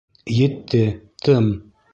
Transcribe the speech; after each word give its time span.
Етте, 0.37 0.81
тым! 1.27 1.51